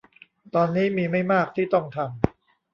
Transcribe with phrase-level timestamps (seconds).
[0.55, 2.09] ตอนนี้มีไม่มากที่ต้องทำ